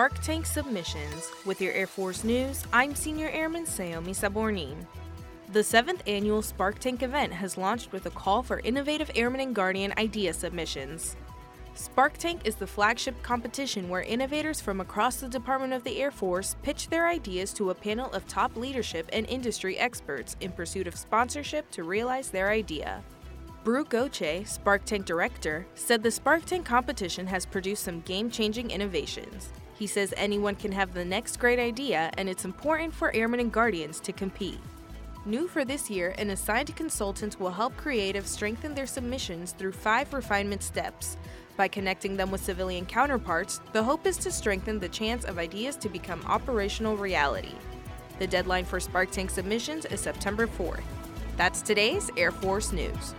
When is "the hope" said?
43.72-44.06